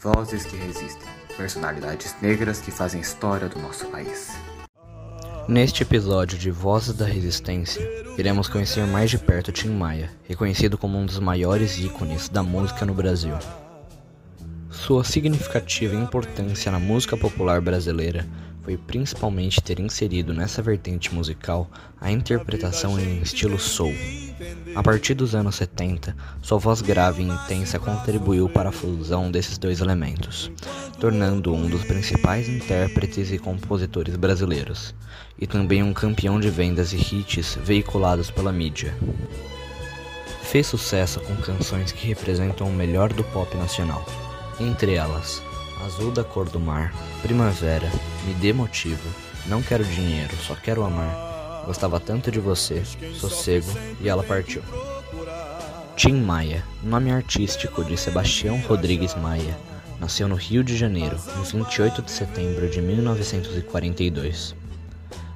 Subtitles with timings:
[0.00, 4.32] Vozes que resistem, personalidades negras que fazem história do nosso país.
[5.48, 7.82] Neste episódio de Vozes da Resistência,
[8.16, 12.86] iremos conhecer mais de perto Tim Maia, reconhecido como um dos maiores ícones da música
[12.86, 13.34] no Brasil.
[14.70, 18.24] Sua significativa importância na música popular brasileira
[18.68, 23.94] foi principalmente ter inserido nessa vertente musical a interpretação em estilo soul.
[24.74, 29.56] A partir dos anos 70, sua voz grave e intensa contribuiu para a fusão desses
[29.56, 30.50] dois elementos,
[31.00, 34.94] tornando-o um dos principais intérpretes e compositores brasileiros,
[35.38, 38.94] e também um campeão de vendas e hits veiculados pela mídia.
[40.42, 44.04] Fez sucesso com canções que representam o melhor do pop nacional,
[44.60, 45.47] entre elas
[45.84, 46.92] Azul da cor do mar,
[47.22, 47.90] Primavera,
[48.24, 49.08] Me dê motivo,
[49.46, 52.82] Não quero dinheiro, só quero amar, Gostava tanto de você,
[53.14, 53.70] Sossego
[54.00, 54.62] e ela partiu.
[55.96, 59.58] Tim Maia, nome artístico de Sebastião Rodrigues Maia,
[60.00, 64.54] nasceu no Rio de Janeiro, em 28 de setembro de 1942.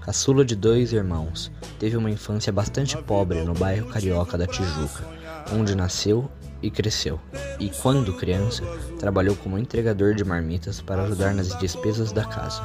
[0.00, 5.04] Caçula de dois irmãos, teve uma infância bastante pobre no bairro carioca da Tijuca,
[5.52, 6.30] onde nasceu
[6.62, 7.20] e cresceu,
[7.60, 8.64] e quando criança,
[8.98, 12.62] trabalhou como entregador de marmitas para ajudar nas despesas da casa.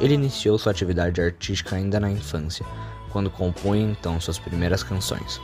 [0.00, 2.64] Ele iniciou sua atividade artística ainda na infância,
[3.10, 5.40] quando compunha então suas primeiras canções.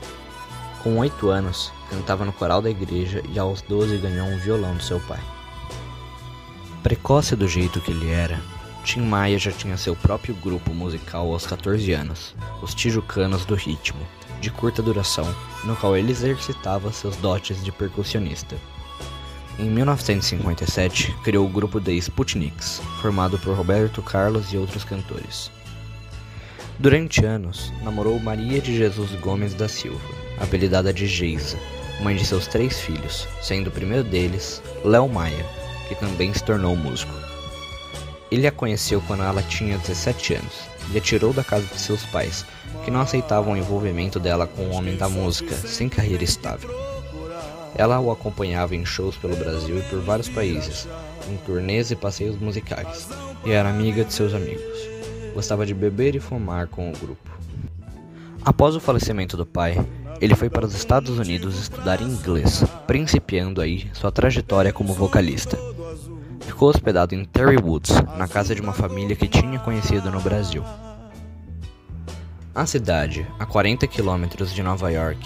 [0.83, 4.83] Com oito anos, cantava no coral da igreja e aos doze ganhou um violão do
[4.83, 5.20] seu pai.
[6.83, 8.41] Precoce do jeito que ele era,
[8.84, 14.01] Tim Maia já tinha seu próprio grupo musical aos 14 anos, os Tijucanos do Ritmo,
[14.43, 15.25] de curta duração,
[15.65, 18.57] no qual ele exercitava seus dotes de percussionista.
[19.57, 25.51] Em 1957, criou o grupo The Sputniks, formado por Roberto Carlos e outros cantores.
[26.77, 30.01] Durante anos, namorou Maria de Jesus Gomes da Silva,
[30.41, 31.57] apelidada de Geisa,
[32.01, 35.47] mãe de seus três filhos, sendo o primeiro deles Léo Maia,
[35.87, 37.15] que também se tornou músico.
[38.29, 42.05] Ele a conheceu quando ela tinha 17 anos e a tirou da casa de seus
[42.07, 42.45] pais,
[42.85, 46.70] que não aceitavam o envolvimento dela com o homem da música, sem carreira estável.
[47.75, 50.86] Ela o acompanhava em shows pelo Brasil e por vários países,
[51.31, 53.08] em turnês e passeios musicais,
[53.45, 54.79] e era amiga de seus amigos.
[55.35, 57.31] Gostava de beber e fumar com o grupo.
[58.45, 59.79] Após o falecimento do pai,
[60.20, 65.57] ele foi para os Estados Unidos estudar inglês, principiando aí sua trajetória como vocalista.
[66.62, 70.62] Ficou hospedado em Terry Woods, na casa de uma família que tinha conhecido no Brasil.
[72.55, 75.18] A cidade, a 40 quilômetros de Nova York,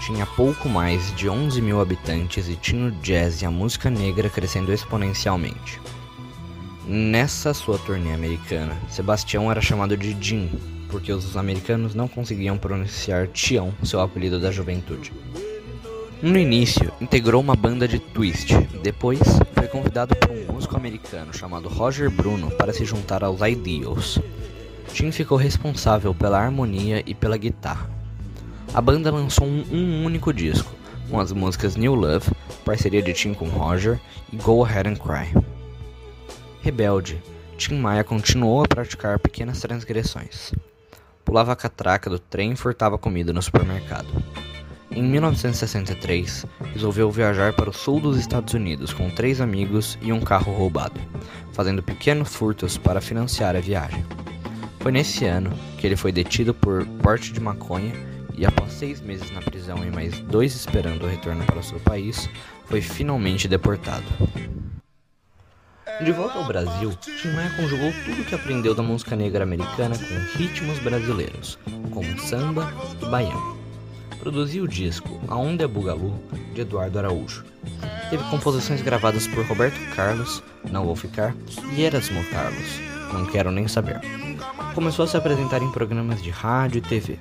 [0.00, 4.28] tinha pouco mais de 11 mil habitantes e tinha o jazz e a música negra
[4.28, 5.80] crescendo exponencialmente.
[6.86, 10.50] Nessa sua turnê americana, Sebastião era chamado de Jim,
[10.90, 15.10] porque os americanos não conseguiam pronunciar Tião, seu apelido da juventude.
[16.22, 18.54] No início, integrou uma banda de twist.
[18.80, 19.18] Depois,
[19.54, 24.18] foi convidado por um músico americano chamado Roger Bruno para se juntar aos Ideals.
[24.92, 27.88] Tim ficou responsável pela harmonia e pela guitarra.
[28.74, 30.72] A banda lançou um, um único disco,
[31.08, 32.32] com as músicas New Love,
[32.64, 34.00] parceria de Tim com Roger,
[34.32, 35.32] e Go Ahead and Cry.
[36.60, 37.22] Rebelde,
[37.56, 40.52] Tim Maia continuou a praticar pequenas transgressões.
[41.24, 44.08] Pulava a catraca do trem e furtava comida no supermercado.
[44.94, 46.44] Em 1963,
[46.74, 51.00] resolveu viajar para o sul dos Estados Unidos com três amigos e um carro roubado,
[51.52, 54.04] fazendo pequenos furtos para financiar a viagem.
[54.80, 57.94] Foi nesse ano que ele foi detido por porte de maconha
[58.36, 62.28] e, após seis meses na prisão e mais dois esperando o retorno para seu país,
[62.66, 64.04] foi finalmente deportado.
[66.04, 69.96] De volta ao Brasil, Tim Maia conjugou tudo o que aprendeu da música negra americana
[69.96, 71.58] com ritmos brasileiros,
[71.90, 72.70] como samba
[73.00, 73.61] e baião
[74.22, 76.14] produziu o disco Aonde é Bugalu,
[76.54, 77.44] de Eduardo Araújo.
[78.08, 80.40] Teve composições gravadas por Roberto Carlos,
[80.70, 81.34] Não Vou Ficar,
[81.74, 82.78] e Erasmo Carlos,
[83.12, 84.00] Não Quero Nem Saber.
[84.76, 87.18] Começou a se apresentar em programas de rádio e TV.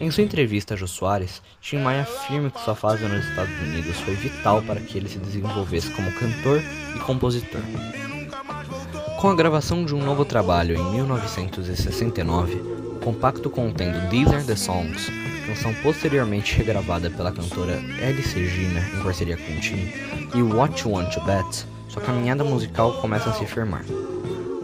[0.00, 3.96] Em sua entrevista a Jô Soares, Tim Maia afirma que sua fase nos Estados Unidos
[4.00, 6.60] foi vital para que ele se desenvolvesse como cantor
[6.96, 7.60] e compositor.
[9.20, 12.54] Com a gravação de um novo trabalho em 1969,
[12.96, 17.74] o compacto contendo These Are The Songs canção posteriormente regravada pela cantora
[18.06, 19.92] Alice Gina em parceria com Tim,
[20.32, 23.84] e What You Want to Bet, sua caminhada musical começa a se firmar.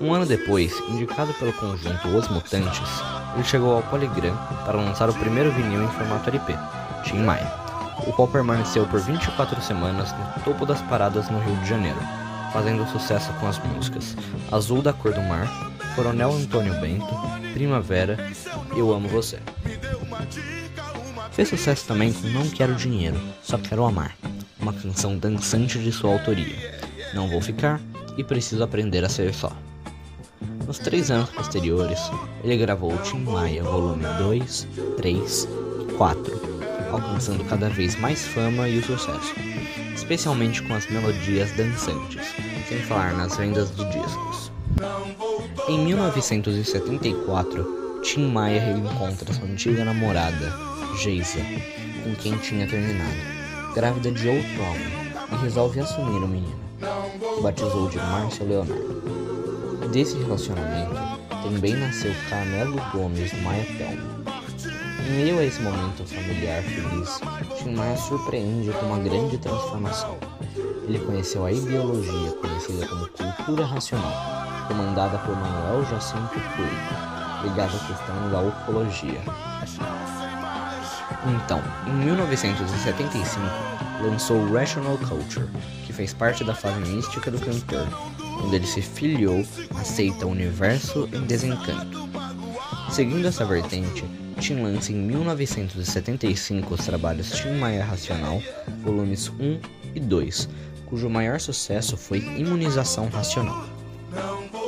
[0.01, 2.89] Um ano depois, indicado pelo conjunto Os Mutantes,
[3.35, 6.55] ele chegou ao Polygram para lançar o primeiro vinil em formato LP,
[7.03, 7.53] Tim Maia,
[8.07, 11.99] o qual permaneceu por 24 semanas no topo das paradas no Rio de Janeiro,
[12.53, 14.17] fazendo sucesso com as músicas
[14.53, 15.49] Azul da Cor do Mar,
[15.97, 17.13] Coronel Antônio Bento,
[17.53, 18.17] Primavera,
[18.77, 19.41] Eu Amo Você.
[21.37, 24.17] Fez sucesso também com Não Quero Dinheiro, Só Quero Amar,
[24.59, 26.81] uma canção dançante de sua autoria,
[27.13, 27.79] Não vou ficar
[28.17, 29.53] e preciso aprender a ser só.
[30.67, 32.01] Nos três anos posteriores,
[32.43, 34.67] ele gravou Tim Maia volume 2,
[34.97, 35.49] 3
[35.83, 36.41] e 4,
[36.91, 39.35] alcançando cada vez mais fama e o sucesso,
[39.95, 42.35] especialmente com as melodias dançantes,
[42.67, 44.51] sem falar nas vendas de discos.
[45.69, 50.55] Em 1974, Tim Maia reencontra sua antiga namorada,
[50.97, 51.41] Geisa,
[52.05, 54.87] com quem tinha terminado, grávida de outro homem,
[55.33, 56.61] e resolve assumir o menino.
[57.43, 59.89] Batizou de Márcio Leonardo.
[59.93, 60.95] Desse relacionamento
[61.43, 64.25] também nasceu Carmelo Gomes Maia Telmo.
[65.05, 67.21] Em meio a esse momento familiar feliz,
[67.59, 70.17] Tim Maia surpreende com uma grande transformação.
[70.87, 74.15] Ele conheceu a ideologia conhecida como cultura racional,
[74.69, 77.16] comandada por Manuel Jacinto Coelho,
[77.47, 79.21] ligado à questão da ufologia.
[81.27, 83.41] Então, em 1975,
[84.03, 85.47] lançou Rational Culture,
[85.87, 87.87] que fez parte da fase mística do cantor,
[88.45, 89.45] onde ele se filiou
[89.75, 92.07] à seita Universo em Desencanto.
[92.91, 94.05] Seguindo essa vertente,
[94.41, 98.43] Tim lança em 1975 os trabalhos Tim Maia Racional,
[98.83, 99.61] volumes 1
[99.95, 100.49] e 2,
[100.87, 103.65] cujo maior sucesso foi Imunização Racional.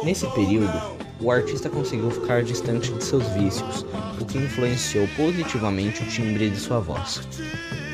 [0.02, 3.84] Nesse período, o artista conseguiu ficar distante de seus vícios,
[4.20, 7.26] o que influenciou positivamente o timbre de sua voz.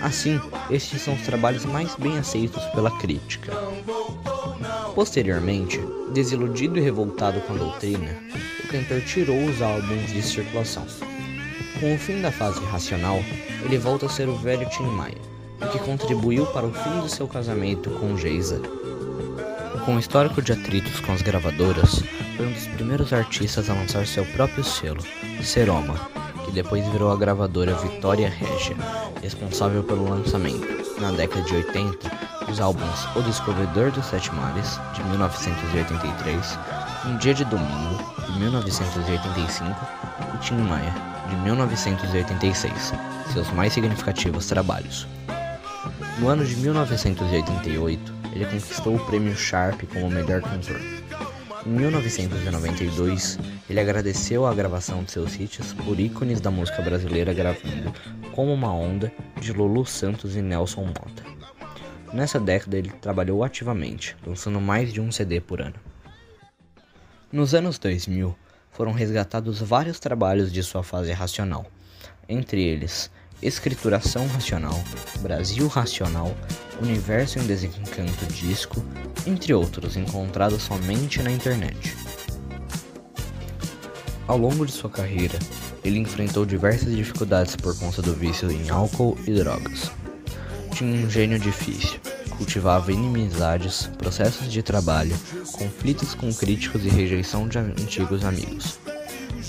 [0.02, 0.38] Assim,
[0.70, 3.52] estes são os trabalhos mais bem aceitos pela crítica.
[4.94, 5.80] Posteriormente,
[6.12, 8.14] desiludido e revoltado com a doutrina,
[8.62, 10.86] o cantor tirou os álbuns de circulação.
[11.80, 13.18] Com o fim da fase racional,
[13.64, 15.16] ele volta a ser o velho Tim Maia,
[15.60, 18.60] o que contribuiu para o fim de seu casamento com Geisa.
[19.84, 22.02] Com histórico de atritos com as gravadoras,
[22.38, 25.04] foi um dos primeiros artistas a lançar seu próprio selo,
[25.42, 25.94] Seroma,
[26.46, 28.76] que depois virou a gravadora Vitória Regia,
[29.22, 30.66] responsável pelo lançamento,
[30.98, 31.98] na década de 80,
[32.46, 36.58] dos álbuns O Descobridor dos Sete Mares, de 1983,
[37.04, 39.70] Um Dia de Domingo, de 1985,
[40.34, 40.94] e Tim Maia,
[41.28, 42.94] de 1986,
[43.34, 45.06] seus mais significativos trabalhos.
[46.18, 50.80] No ano de 1988, ele conquistou o prêmio Sharp como melhor cantor.
[51.64, 53.38] Em 1992,
[53.70, 57.94] ele agradeceu a gravação de seus hits por ícones da música brasileira gravando
[58.32, 59.10] Como uma Onda
[59.40, 61.22] de Lulu Santos e Nelson Mota.
[62.12, 65.76] Nessa década, ele trabalhou ativamente, lançando mais de um CD por ano.
[67.32, 68.36] Nos anos 2000,
[68.70, 71.66] foram resgatados vários trabalhos de sua fase racional,
[72.28, 73.10] entre eles
[73.44, 74.82] Escrituração Racional,
[75.20, 76.34] Brasil Racional,
[76.80, 78.82] Universo em Desencanto Disco,
[79.26, 81.94] entre outros encontrados somente na internet.
[84.26, 85.38] Ao longo de sua carreira,
[85.84, 89.92] ele enfrentou diversas dificuldades por conta do vício em álcool e drogas.
[90.72, 92.00] Tinha um gênio difícil,
[92.38, 95.14] cultivava inimizades, processos de trabalho,
[95.52, 98.78] conflitos com críticos e rejeição de antigos amigos.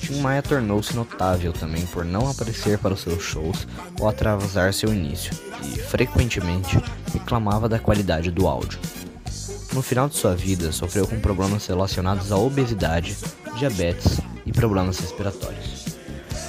[0.06, 3.68] Tim Maia tornou-se notável também por não aparecer para os seus shows
[4.00, 6.80] ou atrasar seu início, e frequentemente
[7.12, 8.78] reclamava da qualidade do áudio.
[9.74, 13.18] No final de sua vida, sofreu com problemas relacionados à obesidade,
[13.58, 15.98] diabetes e problemas respiratórios.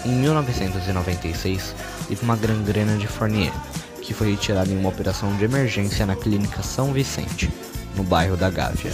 [0.05, 1.75] Em 1996,
[2.09, 3.55] teve uma gangrena de Fournier,
[4.03, 7.51] que foi retirada em uma operação de emergência na Clínica São Vicente,
[7.97, 8.93] no bairro da Gávea.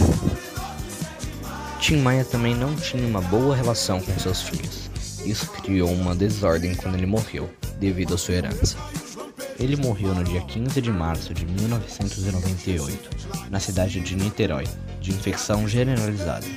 [1.83, 4.89] Tim Maia também não tinha uma boa relação com seus filhos.
[5.25, 8.77] Isso criou uma desordem quando ele morreu, devido à sua herança.
[9.59, 13.09] Ele morreu no dia 15 de março de 1998,
[13.51, 14.63] na cidade de Niterói,
[15.01, 16.47] de infecção generalizada.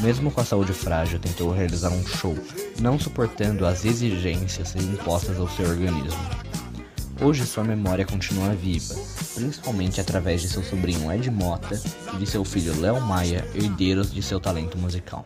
[0.00, 2.36] Mesmo com a saúde frágil, tentou realizar um show,
[2.80, 6.28] não suportando as exigências impostas ao seu organismo.
[7.20, 8.96] Hoje sua memória continua viva,
[9.34, 11.80] principalmente através de seu sobrinho Ed Mota
[12.14, 15.18] e de seu filho Léo Maia, herdeiros de seu talento musical.